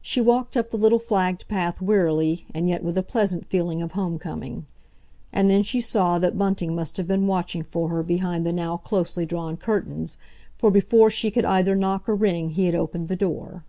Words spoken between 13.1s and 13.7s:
door.